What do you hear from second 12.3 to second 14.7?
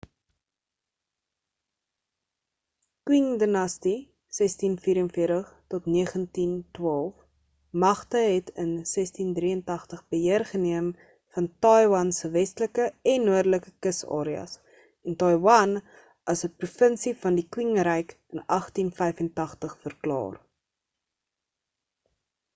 westelike en noordelike kus areas